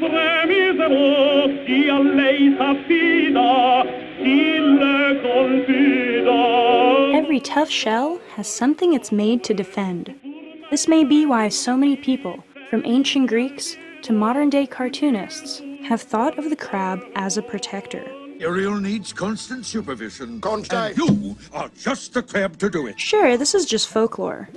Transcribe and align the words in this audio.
sempre 0.00 0.46
misero 0.46 1.66
si 1.66 1.88
a 1.88 1.98
lei 1.98 2.56
s'affida, 2.56 3.84
si 4.18 4.60
le 4.60 5.20
confida. 5.22 7.14
Every 7.14 7.40
tough 7.40 7.70
shell 7.70 8.20
has 8.36 8.48
something 8.48 8.94
it's 8.94 9.12
made 9.12 9.44
to 9.44 9.54
defend. 9.54 10.14
This 10.70 10.88
may 10.88 11.04
be 11.04 11.26
why 11.26 11.48
so 11.48 11.76
many 11.76 11.96
people, 11.96 12.42
from 12.68 12.82
ancient 12.84 13.28
Greeks 13.28 13.76
to 14.02 14.12
modern 14.12 14.50
day 14.50 14.66
cartoonists, 14.66 15.62
have 15.84 16.02
thought 16.02 16.38
of 16.38 16.50
the 16.50 16.56
crab 16.56 17.00
as 17.14 17.36
a 17.36 17.42
protector. 17.42 18.04
Ariel 18.40 18.80
needs 18.80 19.12
constant 19.12 19.64
supervision. 19.64 20.40
Constant. 20.40 20.98
And 20.98 20.98
you 20.98 21.36
are 21.52 21.70
just 21.78 22.14
the 22.14 22.22
crab 22.22 22.58
to 22.58 22.68
do 22.68 22.86
it. 22.88 22.98
Sure, 22.98 23.36
this 23.36 23.54
is 23.54 23.64
just 23.64 23.88
folklore. 23.88 24.48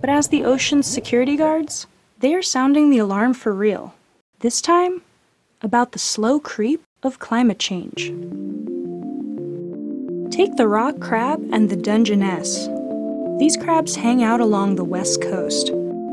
But 0.00 0.10
as 0.10 0.28
the 0.28 0.44
ocean's 0.44 0.86
security 0.86 1.36
guards, 1.36 1.86
they 2.20 2.34
are 2.34 2.42
sounding 2.42 2.90
the 2.90 2.98
alarm 2.98 3.34
for 3.34 3.52
real. 3.52 3.94
This 4.40 4.60
time, 4.60 5.02
about 5.62 5.90
the 5.90 5.98
slow 5.98 6.38
creep 6.38 6.80
of 7.02 7.18
climate 7.18 7.58
change. 7.58 8.12
Take 10.30 10.54
the 10.54 10.68
rock 10.68 11.00
crab 11.00 11.44
and 11.50 11.68
the 11.68 11.74
Dungeness. 11.74 12.68
These 13.40 13.56
crabs 13.56 13.96
hang 13.96 14.22
out 14.22 14.40
along 14.40 14.76
the 14.76 14.84
west 14.84 15.20
coast, 15.22 15.72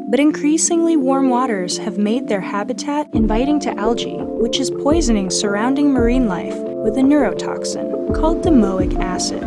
but 0.09 0.19
increasingly 0.19 0.97
warm 0.97 1.29
waters 1.29 1.77
have 1.77 1.99
made 1.99 2.27
their 2.27 2.41
habitat 2.41 3.13
inviting 3.13 3.59
to 3.59 3.77
algae, 3.77 4.17
which 4.17 4.59
is 4.59 4.71
poisoning 4.71 5.29
surrounding 5.29 5.93
marine 5.93 6.27
life 6.27 6.57
with 6.57 6.97
a 6.97 7.01
neurotoxin 7.01 8.15
called 8.15 8.43
domoic 8.43 8.99
acid. 8.99 9.43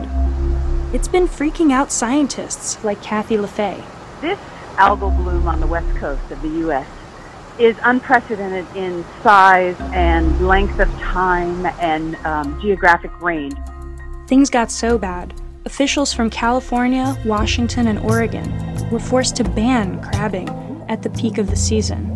It's 0.95 1.09
been 1.09 1.27
freaking 1.27 1.73
out 1.73 1.91
scientists 1.91 2.85
like 2.85 3.03
Kathy 3.03 3.39
LaFay. 3.39 3.83
This 4.21 4.39
algal 4.77 5.17
bloom 5.17 5.49
on 5.49 5.59
the 5.59 5.67
west 5.67 5.97
coast 5.97 6.31
of 6.31 6.41
the 6.43 6.61
U.S. 6.61 6.87
is 7.59 7.77
unprecedented 7.83 8.67
in 8.77 9.05
size 9.23 9.77
and 9.93 10.47
length 10.47 10.79
of 10.79 10.89
time 10.99 11.67
and 11.81 12.15
um, 12.25 12.61
geographic 12.61 13.11
range. 13.21 13.55
Things 14.29 14.51
got 14.51 14.71
so 14.71 14.99
bad, 14.99 15.35
officials 15.65 16.13
from 16.13 16.31
California, 16.31 17.17
Washington, 17.25 17.89
and 17.89 17.99
Oregon 17.99 18.91
were 18.91 19.01
forced 19.01 19.37
to 19.37 19.45
ban 19.45 20.01
crabbing 20.03 20.49
at 20.89 21.03
the 21.03 21.11
peak 21.11 21.39
of 21.39 21.51
the 21.51 21.57
season. 21.57 22.15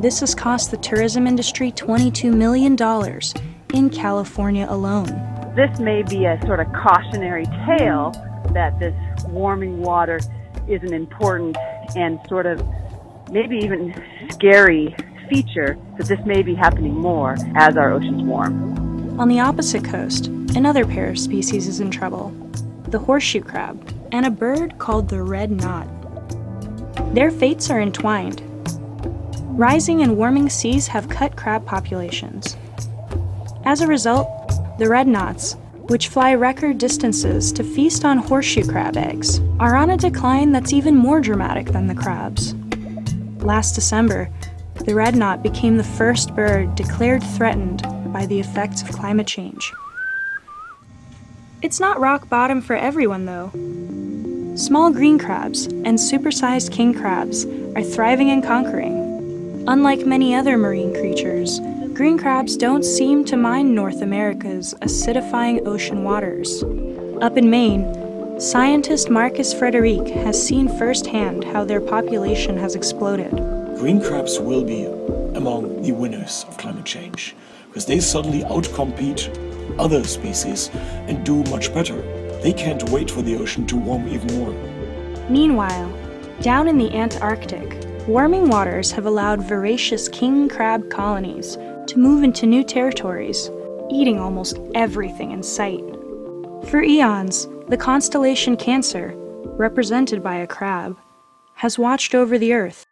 This 0.00 0.20
has 0.20 0.34
cost 0.34 0.70
the 0.70 0.78
tourism 0.78 1.26
industry 1.26 1.72
$22 1.72 2.32
million 2.32 2.76
in 3.74 3.90
California 3.90 4.66
alone. 4.68 5.08
This 5.54 5.78
may 5.78 6.02
be 6.02 6.24
a 6.24 6.40
sort 6.46 6.60
of 6.60 6.72
cautionary 6.72 7.44
tale 7.66 8.12
that 8.52 8.78
this 8.78 8.94
warming 9.24 9.82
water 9.82 10.20
is 10.68 10.82
an 10.82 10.94
important 10.94 11.56
and 11.96 12.18
sort 12.28 12.46
of 12.46 12.62
maybe 13.30 13.56
even 13.58 13.94
scary 14.30 14.94
feature 15.28 15.78
that 15.96 16.08
this 16.08 16.20
may 16.26 16.42
be 16.42 16.54
happening 16.54 16.94
more 16.94 17.36
as 17.54 17.76
our 17.76 17.92
oceans 17.92 18.22
warm. 18.22 19.18
On 19.20 19.28
the 19.28 19.40
opposite 19.40 19.84
coast, 19.84 20.26
another 20.56 20.84
pair 20.84 21.08
of 21.08 21.18
species 21.18 21.68
is 21.68 21.80
in 21.80 21.90
trouble 21.90 22.36
the 22.88 22.98
horseshoe 22.98 23.40
crab 23.40 23.94
and 24.10 24.26
a 24.26 24.30
bird 24.30 24.76
called 24.78 25.08
the 25.08 25.22
red 25.22 25.50
knot. 25.50 25.86
Their 27.14 27.30
fates 27.30 27.70
are 27.70 27.80
entwined. 27.80 28.42
Rising 29.56 30.02
and 30.02 30.16
warming 30.16 30.48
seas 30.48 30.88
have 30.88 31.08
cut 31.08 31.36
crab 31.36 31.64
populations. 31.64 32.56
As 33.64 33.80
a 33.80 33.86
result, 33.86 34.28
the 34.78 34.88
red 34.88 35.06
knots, 35.06 35.56
which 35.82 36.08
fly 36.08 36.34
record 36.34 36.78
distances 36.78 37.52
to 37.52 37.62
feast 37.62 38.04
on 38.04 38.18
horseshoe 38.18 38.66
crab 38.66 38.96
eggs, 38.96 39.40
are 39.60 39.76
on 39.76 39.90
a 39.90 39.96
decline 39.96 40.50
that's 40.50 40.72
even 40.72 40.96
more 40.96 41.20
dramatic 41.20 41.66
than 41.68 41.86
the 41.86 41.94
crabs. 41.94 42.54
Last 43.42 43.74
December, 43.74 44.30
the 44.84 44.94
red 44.94 45.16
knot 45.16 45.42
became 45.42 45.76
the 45.76 45.84
first 45.84 46.34
bird 46.34 46.74
declared 46.74 47.22
threatened 47.22 47.82
by 48.12 48.26
the 48.26 48.38
effects 48.38 48.82
of 48.82 48.92
climate 48.92 49.26
change. 49.26 49.72
It's 51.62 51.80
not 51.80 52.00
rock 52.00 52.28
bottom 52.28 52.60
for 52.60 52.76
everyone, 52.76 53.26
though. 53.26 53.50
Small 54.56 54.90
green 54.90 55.18
crabs 55.18 55.66
and 55.66 55.98
supersized 55.98 56.72
king 56.72 56.92
crabs 56.92 57.46
are 57.76 57.82
thriving 57.82 58.30
and 58.30 58.42
conquering. 58.42 59.64
Unlike 59.66 60.06
many 60.06 60.34
other 60.34 60.58
marine 60.58 60.92
creatures, 60.92 61.60
green 61.94 62.18
crabs 62.18 62.56
don't 62.56 62.84
seem 62.84 63.24
to 63.26 63.36
mind 63.36 63.74
North 63.74 64.02
America's 64.02 64.74
acidifying 64.82 65.66
ocean 65.66 66.02
waters. 66.02 66.62
Up 67.22 67.36
in 67.36 67.50
Maine, 67.50 67.84
scientist 68.40 69.10
Markus 69.10 69.52
Frederich 69.52 70.08
has 70.24 70.42
seen 70.42 70.66
firsthand 70.78 71.44
how 71.44 71.62
their 71.62 71.80
population 71.80 72.56
has 72.56 72.74
exploded. 72.74 73.30
Green 73.76 74.00
crabs 74.00 74.40
will 74.40 74.64
be 74.64 74.86
among 75.36 75.82
the 75.82 75.92
winners 75.92 76.46
of 76.48 76.56
climate 76.56 76.86
change 76.86 77.36
because 77.68 77.84
they 77.84 78.00
suddenly 78.00 78.40
outcompete 78.44 79.28
other 79.78 80.02
species 80.04 80.70
and 81.06 81.22
do 81.22 81.44
much 81.50 81.72
better. 81.74 82.00
They 82.40 82.54
can't 82.54 82.88
wait 82.88 83.10
for 83.10 83.20
the 83.20 83.36
ocean 83.36 83.66
to 83.66 83.76
warm 83.76 84.08
even 84.08 84.38
more. 84.38 84.54
Meanwhile, 85.28 85.92
down 86.40 86.66
in 86.66 86.78
the 86.78 86.96
Antarctic, 86.96 87.76
warming 88.08 88.48
waters 88.48 88.90
have 88.92 89.04
allowed 89.04 89.42
voracious 89.42 90.08
king 90.08 90.48
crab 90.48 90.88
colonies 90.88 91.58
to 91.88 91.98
move 91.98 92.22
into 92.22 92.46
new 92.46 92.64
territories, 92.64 93.50
eating 93.90 94.18
almost 94.18 94.58
everything 94.74 95.32
in 95.32 95.42
sight. 95.42 95.84
For 96.70 96.82
eons, 96.82 97.46
the 97.70 97.76
constellation 97.76 98.56
Cancer, 98.56 99.12
represented 99.56 100.24
by 100.24 100.34
a 100.34 100.46
crab, 100.46 100.98
has 101.54 101.78
watched 101.78 102.16
over 102.16 102.36
the 102.36 102.52
Earth. 102.52 102.84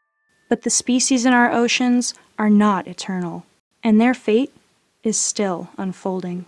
But 0.49 0.63
the 0.63 0.71
species 0.71 1.27
in 1.27 1.33
our 1.33 1.51
oceans 1.51 2.15
are 2.39 2.49
not 2.49 2.87
eternal, 2.87 3.45
and 3.83 4.01
their 4.01 4.15
fate 4.15 4.55
is 5.03 5.19
still 5.19 5.69
unfolding. 5.77 6.47